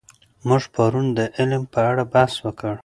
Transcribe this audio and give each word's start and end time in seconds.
موږ 0.47 0.63
پرون 0.73 1.05
د 1.17 1.19
علم 1.37 1.63
په 1.73 1.79
اړه 1.89 2.03
بحث 2.13 2.33
وکړ. 2.45 2.75